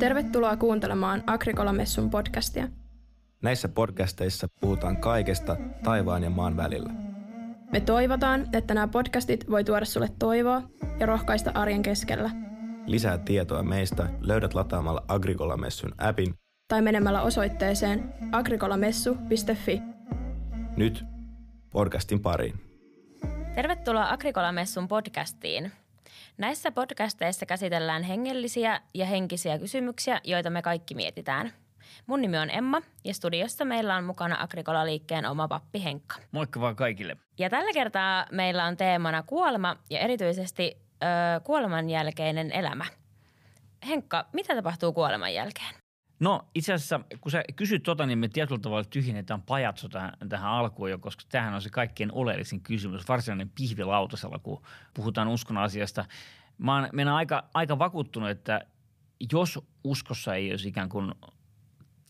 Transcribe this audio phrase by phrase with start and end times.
[0.00, 2.68] Tervetuloa kuuntelemaan Agrikola-messun podcastia.
[3.42, 6.90] Näissä podcasteissa puhutaan kaikesta taivaan ja maan välillä.
[7.72, 10.62] Me toivotaan, että nämä podcastit voi tuoda sulle toivoa
[11.00, 12.30] ja rohkaista arjen keskellä.
[12.86, 16.34] Lisää tietoa meistä löydät lataamalla Agrikola-messun appin
[16.68, 19.82] tai menemällä osoitteeseen agrikolamessu.fi.
[20.76, 21.04] Nyt
[21.70, 22.54] podcastin pariin.
[23.54, 25.72] Tervetuloa Agrikola-messun podcastiin.
[26.38, 31.52] Näissä podcasteissa käsitellään hengellisiä ja henkisiä kysymyksiä, joita me kaikki mietitään.
[32.06, 36.16] Mun nimi on Emma ja studiossa meillä on mukana Agrikola-liikkeen oma pappi Henkka.
[36.32, 37.16] Moikka vaan kaikille.
[37.38, 42.84] Ja tällä kertaa meillä on teemana kuolema ja erityisesti ö, kuoleman jälkeinen elämä.
[43.88, 45.74] Henkka, mitä tapahtuu kuoleman jälkeen?
[46.20, 50.50] No itse asiassa, kun sä kysyt tota, niin me tietyllä tavalla tyhjennetään pajatso tähän, tähän
[50.50, 54.62] alkuun jo, koska tämähän on se kaikkein oleellisin kysymys, varsinainen pihvilautasella, kun
[54.94, 56.04] puhutaan uskon asiasta.
[56.58, 58.60] Mä oon, oon aika, aika vakuuttunut, että
[59.32, 61.12] jos uskossa ei olisi ikään kuin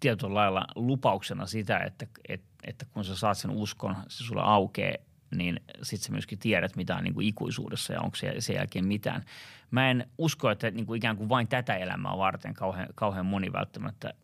[0.00, 4.96] tietyllä lailla lupauksena sitä, että, että, että kun sä saat sen uskon, se sulle aukeaa,
[5.32, 8.86] niin sitten sä myöskin tiedät, mitä on niin kuin ikuisuudessa ja onko se sen jälkeen
[8.86, 9.24] mitään.
[9.70, 13.52] Mä en usko, että niin kuin ikään kuin vain tätä elämää varten kauhean, kauhean moni
[13.52, 14.14] välttämättä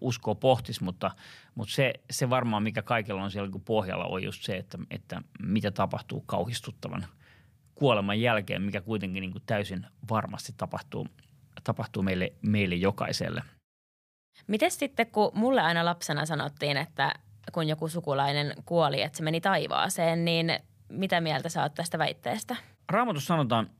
[0.00, 1.10] uskoo pohtis, mutta,
[1.54, 5.22] mutta se, se varmaan, mikä kaikilla on siellä niin pohjalla, on just se, että, että
[5.42, 7.06] mitä tapahtuu kauhistuttavan
[7.74, 11.06] kuoleman jälkeen, mikä kuitenkin niin kuin täysin varmasti tapahtuu,
[11.64, 13.42] tapahtuu meille, meille jokaiselle.
[14.46, 17.14] Miten sitten, kun mulle aina lapsena sanottiin, että
[17.52, 20.52] kun joku sukulainen kuoli, että se meni taivaaseen, niin
[20.88, 22.56] mitä mieltä sä oot tästä väitteestä?
[22.88, 23.70] Raamatus sanotaan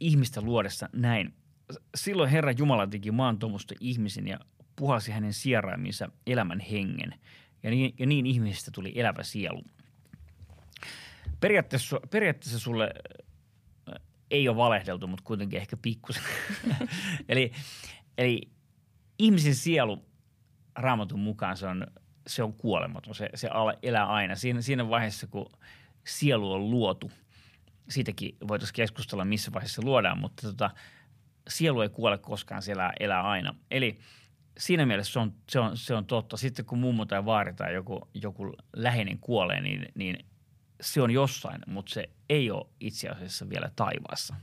[0.00, 1.34] ihmistä luodessa näin.
[1.94, 4.38] Silloin Herra Jumala teki maan tuommoista ihmisen ja
[4.76, 7.14] puhalsi hänen sieraiminsa elämän hengen.
[7.62, 9.62] Ja niin, ja niin ihmisestä tuli elävä sielu.
[11.40, 12.84] Periaatteessa, periaatteessa sulle
[13.88, 16.22] äh, ei ole valehdeltu, mutta kuitenkin ehkä pikkusen.
[17.28, 17.52] eli,
[18.18, 18.40] eli
[19.18, 20.04] ihmisen sielu
[20.78, 21.86] raamatun mukaan se on,
[22.26, 23.14] se on kuolematon.
[23.14, 23.48] Se, se
[23.82, 24.34] elää aina.
[24.34, 25.46] Siinä, siinä vaiheessa, kun
[26.04, 27.10] sielu on luotu–
[27.88, 30.70] siitäkin voitaisiin keskustella, missä vaiheessa se luodaan, mutta tota,
[31.48, 33.54] sielu ei kuole koskaan, se elää, elää aina.
[33.70, 33.98] Eli
[34.58, 36.36] siinä mielessä se on, se on, se on totta.
[36.36, 40.26] Sitten kun mummo tai vaari tai joku, joku läheinen kuolee, niin, niin
[40.80, 44.34] se on jossain, mutta se ei ole itse asiassa vielä taivaassa.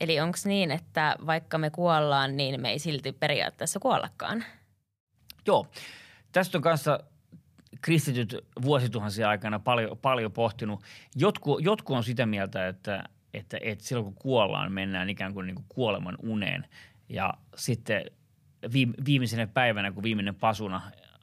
[0.00, 4.44] Eli onko niin, että vaikka me kuollaan, niin me ei silti periaatteessa kuollakaan?
[5.46, 5.66] Joo.
[6.32, 7.00] Tästä on kanssa
[7.80, 10.82] kristityt vuosituhansia aikana paljon, paljon pohtinut.
[11.16, 13.04] Jotku, jotku on sitä mieltä, että,
[13.34, 16.66] että, että silloin kun kuollaan, mennään ikään kuin, niin kuin kuoleman uneen.
[17.08, 18.04] Ja sitten
[19.06, 20.82] viimeisenä päivänä, kun viimeinen pasuna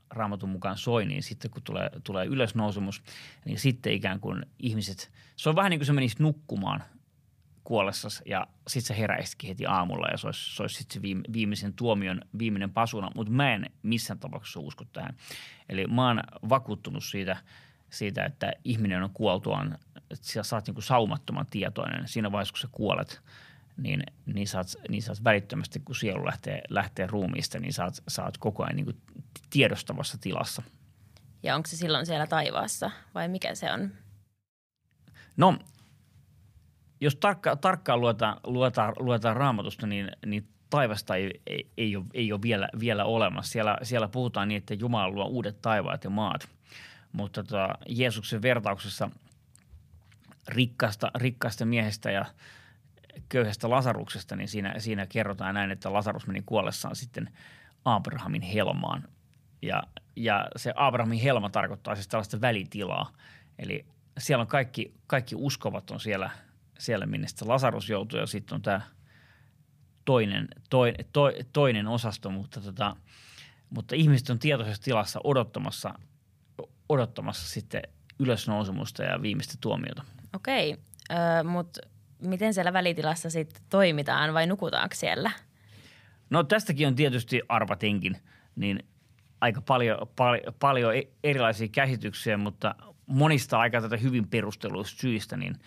[0.10, 3.04] raamatun mukaan soi, niin sitten kun tulee, tulee ylösnousemus,
[3.46, 6.84] niin sitten ikään kuin ihmiset, se on vähän niin kuin se menisi nukkumaan
[7.64, 11.74] kuollessas ja sitten sä heräisitkin heti aamulla ja se olisi, se olisi sitten se viimeisen
[11.74, 15.16] tuomion viimeinen pasuna, mutta mä en missään tapauksessa usko tähän.
[15.70, 17.38] Eli mä oon vakuuttunut siitä,
[17.90, 22.08] siitä että ihminen on kuoltuaan, että sä saat niinku saumattoman tietoinen.
[22.08, 23.22] Siinä vaiheessa, kun sä kuolet,
[23.78, 28.64] niin, niin, saat, niin saat välittömästi, kun sielu lähtee, lähtee ruumiista, niin saat, saat koko
[28.64, 28.94] ajan niinku
[29.50, 30.64] tiedostavassa tilassa.
[31.44, 33.92] Ja onko se silloin siellä taivaassa vai mikä se on?
[35.38, 35.60] No
[37.02, 42.34] jos tarkka, tarkkaan luetaan, luetaan, luetaan raamatusta, niin, niin taivasta ei, ei, ei, ole, ei
[42.34, 43.52] ole vielä, vielä olemassa.
[43.52, 46.50] Siellä, siellä puhutaan niin, että Jumala luo uudet taivaat ja maat.
[47.12, 49.10] Mutta tota, Jeesuksen vertauksessa
[50.48, 52.26] rikkaasta, rikkaasta miehestä ja
[53.30, 57.30] köyhästä Lasaruksesta, niin siinä, siinä kerrotaan näin, että Lasarus meni kuollessaan sitten
[57.86, 59.04] Abrahamin helmaan.
[59.62, 59.84] Ja,
[60.16, 63.12] ja se Abrahamin helma tarkoittaa siis tällaista välitilaa.
[63.60, 63.86] Eli
[64.18, 66.30] siellä on kaikki, kaikki uskovat on siellä–
[66.80, 68.82] siellä, minne sitten Lasarus joutui ja sitten on tämä
[70.06, 72.96] toinen, toi, toi, toinen osasto, mutta, tota,
[73.70, 75.94] mutta ihmiset on tietoisessa tilassa odottamassa,
[76.90, 77.82] odottamassa sitten
[78.20, 80.04] ylösnousemusta ja viimeistä tuomiota.
[80.36, 80.78] Okei,
[81.12, 81.82] äh, mutta
[82.20, 85.32] miten siellä välitilassa sitten toimitaan vai nukutaanko siellä?
[86.30, 88.18] No tästäkin on tietysti arvatinkin,
[88.56, 88.80] niin
[89.42, 92.76] aika paljon, paljon, paljon e-, erilaisia käsityksiä, mutta
[93.06, 95.56] monista aika tätä hyvin perusteluista syistä, niin–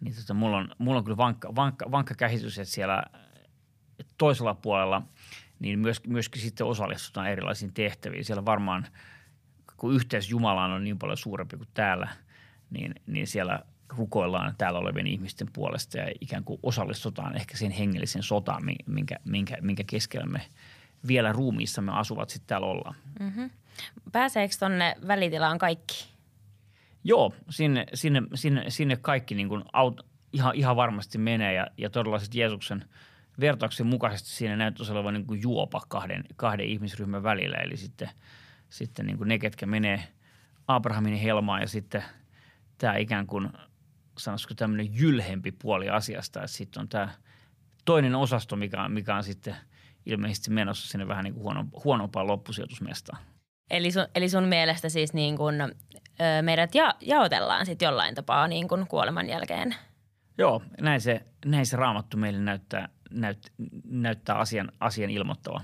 [0.00, 3.02] niin tota, mulla, on, mulla on kyllä vankka, vankka, vankka käsitys, että siellä
[4.18, 5.02] toisella puolella
[5.58, 8.24] niin myös, myöskin sitten osallistutaan erilaisiin tehtäviin.
[8.24, 8.86] Siellä varmaan,
[9.76, 12.08] kun yhteys Jumalaan on niin paljon suurempi kuin täällä,
[12.70, 18.22] niin, niin siellä rukoillaan täällä olevien ihmisten puolesta ja ikään kuin osallistutaan ehkä siihen hengellisen
[18.22, 20.40] sotaan, minkä, minkä, minkä keskellä me
[21.08, 22.94] vielä ruumiissamme asuvat sitten täällä ollaan.
[23.20, 23.50] Mm-hmm.
[24.12, 26.15] Pääseekö tuonne välitilaan kaikki?
[27.08, 31.90] Joo, sinne, sinne, sinne, sinne kaikki niin kuin aut, ihan, ihan varmasti menee ja, ja
[31.90, 32.84] todella sitten Jeesuksen
[33.40, 37.56] vertauksen mukaisesti siinä näyttäisi olevan niin kuin juopa kahden, kahden ihmisryhmän välillä.
[37.56, 38.10] Eli sitten,
[38.70, 40.08] sitten niin kuin ne, ketkä menee
[40.68, 42.04] Abrahamin helmaan ja sitten
[42.78, 43.48] tämä ikään kuin,
[44.18, 46.38] sanoisiko tämmöinen jylhempi puoli asiasta.
[46.38, 47.08] Että sitten on tämä
[47.84, 49.56] toinen osasto, mikä, mikä on sitten
[50.06, 53.22] ilmeisesti menossa sinne vähän niin kuin huono, huonompaan loppusijoitusmestaan.
[53.70, 58.48] Eli sun, eli sun mielestä siis niin kun, ö, meidät ja, jaotellaan sitten jollain tapaa
[58.48, 59.74] niin kun kuoleman jälkeen?
[60.38, 63.52] Joo, näin se, näin se raamattu meille näyttää, näyt,
[63.84, 65.60] näyttää asian, asian ilmoittava.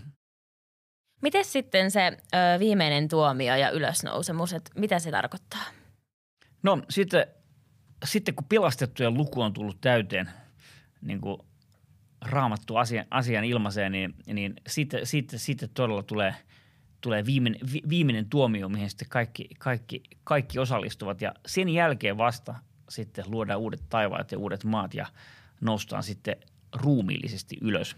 [1.22, 5.64] Miten sitten se ö, viimeinen tuomio ja ylösnousemus, että mitä se tarkoittaa?
[6.62, 7.26] No sitten,
[8.04, 10.30] sitten kun pilastettujen luku on tullut täyteen,
[11.00, 11.38] niin kuin
[12.20, 16.34] raamattu asian, asian ilmaiseen, niin, niin sitten, sitten, sitten todella tulee,
[17.02, 21.20] tulee viimeinen, vi, viimeinen tuomio, mihin sitten kaikki, kaikki, kaikki osallistuvat.
[21.20, 22.54] Ja sen jälkeen vasta
[22.88, 25.06] sitten luodaan uudet taivaat ja uudet maat ja
[25.60, 26.36] noustaan sitten
[26.72, 27.96] ruumiillisesti ylös.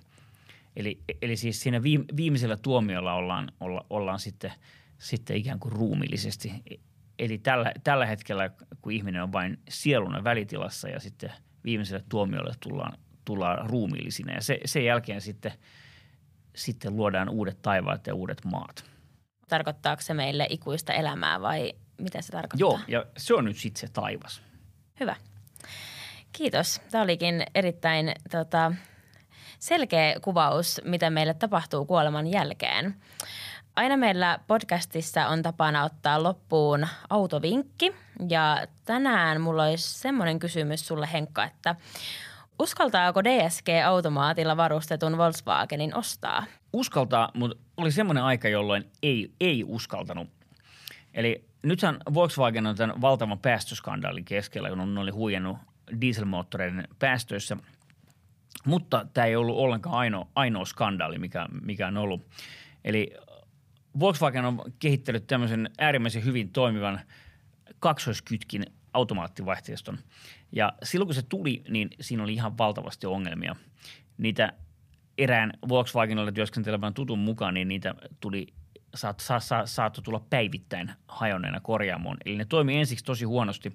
[0.77, 1.83] Eli, eli siis siinä
[2.17, 4.53] viimeisellä tuomiolla ollaan, olla, ollaan sitten,
[4.99, 6.53] sitten ikään kuin ruumiillisesti.
[7.19, 8.51] Eli tällä, tällä hetkellä,
[8.83, 11.33] kun ihminen on vain sieluna välitilassa ja sitten
[11.65, 15.53] viimeiselle tuomiolle tullaan, tullaan ruumiillisina ja se, sen jälkeen sitten,
[16.56, 18.94] sitten luodaan uudet taivaat ja uudet maat.
[19.49, 22.58] Tarkoittaako se meille ikuista elämää vai mitä se tarkoittaa?
[22.58, 24.43] Joo, ja se on nyt sitten se taivas.
[25.00, 25.17] Hyvä.
[26.32, 26.81] Kiitos.
[26.91, 28.73] Tämä olikin erittäin tota,
[29.58, 32.96] selkeä kuvaus, mitä meille tapahtuu kuoleman jälkeen.
[33.76, 37.94] Aina meillä podcastissa on tapana ottaa loppuun autovinkki
[38.29, 41.76] ja tänään mulla olisi semmoinen kysymys sulle Henkka, että
[42.59, 46.45] uskaltaako DSG-automaatilla varustetun Volkswagenin ostaa?
[46.73, 50.29] Uskaltaa, mutta oli semmoinen aika, jolloin ei, ei uskaltanut.
[51.15, 55.59] Eli nythän Volkswagen on tämän valtavan päästöskandaalin keskellä, kun ne oli huijannut
[56.01, 57.56] dieselmoottoreiden päästöissä.
[58.65, 62.27] Mutta tämä ei ollut ollenkaan ainoa, ainoa skandaali, mikä, mikä on ollut.
[62.85, 63.15] Eli
[64.01, 67.01] Volkswagen on kehittänyt tämmöisen äärimmäisen hyvin toimivan
[67.81, 69.99] kaksoiskytkin automaattivaihteiston.
[70.52, 73.56] Ja silloin kun se tuli, niin siinä oli ihan valtavasti ongelmia.
[74.19, 74.52] Niitä
[75.19, 78.46] erään Volkswagenilla työskentelevän tutun mukaan, niin niitä tuli
[78.94, 82.17] saat, sa, sa, saattoi tulla päivittäin hajonneena korjaamoon.
[82.25, 83.73] Eli ne toimi ensiksi tosi huonosti.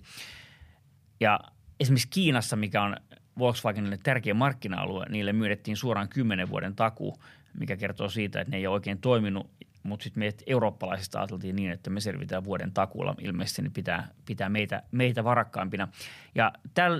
[1.19, 1.39] Ja
[1.80, 2.98] esimerkiksi Kiinassa, mikä on
[3.39, 7.18] Volkswagenille tärkeä markkina-alue, niille myydettiin suoraan 10 vuoden takuu,
[7.60, 9.50] mikä kertoo siitä, että ne ei ole oikein toiminut.
[9.84, 13.16] Mutta sitten meidät eurooppalaisista ajateltiin niin, että me selvitään vuoden takuulla.
[13.22, 15.88] Ilmeisesti ne pitää, pitää meitä, meitä varakkaampina.
[16.36, 16.52] Ja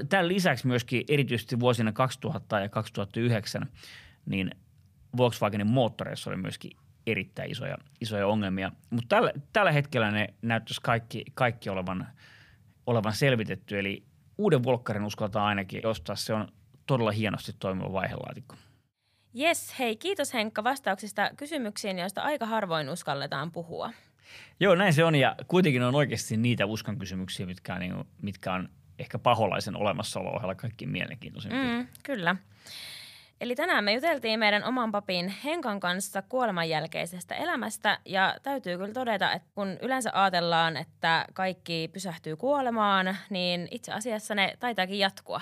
[0.10, 3.68] tämän lisäksi myöskin erityisesti vuosina 2000 ja 2009,
[4.26, 4.52] niin
[5.18, 6.72] Volkswagenin moottoreissa oli myöskin
[7.08, 8.72] erittäin isoja, isoja ongelmia.
[8.90, 12.08] Mutta tällä, tällä hetkellä ne näyttäisi kaikki, kaikki olevan,
[12.86, 13.80] olevan selvitetty.
[13.80, 14.04] Eli
[14.38, 16.16] uuden Volkkarin uskaltaa ainakin ostaa.
[16.16, 16.48] Se on
[16.86, 18.56] todella hienosti toimiva vaihelaatikko.
[19.40, 23.92] Yes, hei kiitos Henkka vastauksista kysymyksiin, joista aika harvoin uskalletaan puhua.
[24.60, 28.54] Joo, näin se on ja kuitenkin on oikeasti niitä uskon kysymyksiä, mitkä on, niin, mitkä
[28.54, 31.64] on ehkä paholaisen olemassaolo ohella kaikkiin mielenkiintoisimpia.
[31.64, 32.36] Mm, kyllä.
[33.42, 38.94] Eli tänään me juteltiin meidän oman papin Henkan kanssa kuoleman jälkeisestä elämästä ja täytyy kyllä
[38.94, 45.42] todeta, että kun yleensä ajatellaan, että kaikki pysähtyy kuolemaan, niin itse asiassa ne taitaakin jatkua.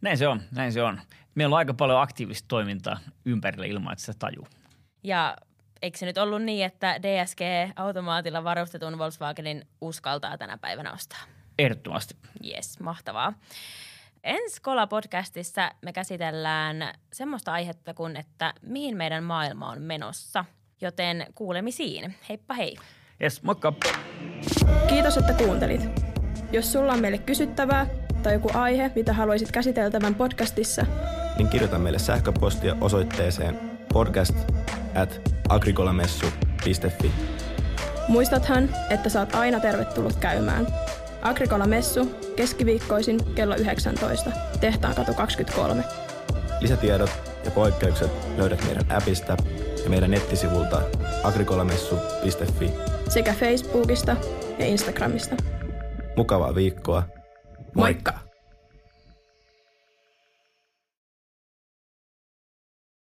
[0.00, 1.00] Näin se on, näin se on.
[1.34, 4.48] Meillä on aika paljon aktiivista toimintaa ympärillä ilman, että se tajuu.
[5.02, 5.36] Ja
[5.82, 11.18] eikö se nyt ollut niin, että DSG-automaatilla varustetun Volkswagenin uskaltaa tänä päivänä ostaa?
[11.58, 12.16] Ehdottomasti.
[12.44, 13.32] Yes, mahtavaa.
[14.24, 20.44] Ensi Kola-podcastissa me käsitellään semmoista aihetta kuin, että mihin meidän maailma on menossa.
[20.80, 22.14] Joten kuulemisiin.
[22.28, 22.76] Heippa hei.
[23.22, 23.72] Yes, moikka.
[24.88, 25.80] Kiitos, että kuuntelit.
[26.52, 27.86] Jos sulla on meille kysyttävää
[28.22, 30.86] tai joku aihe, mitä haluaisit käsiteltävän podcastissa,
[31.38, 33.58] niin kirjoita meille sähköpostia osoitteeseen
[33.92, 34.34] podcast
[34.94, 37.12] at agrikolamessu.fi.
[38.08, 40.66] Muistathan, että saat aina tervetullut käymään–
[41.26, 44.30] Agrikola Messu keskiviikkoisin kello 19,
[44.60, 45.84] tehtaan katu 23.
[46.60, 47.10] Lisätiedot
[47.44, 49.36] ja poikkeukset löydät meidän appista
[49.84, 50.82] ja meidän nettisivulta
[51.22, 52.70] agrikolamessu.fi
[53.08, 54.16] sekä Facebookista
[54.58, 55.36] ja Instagramista.
[56.16, 57.02] Mukavaa viikkoa.
[57.76, 58.12] Moikka!
[58.12, 58.25] Moikka.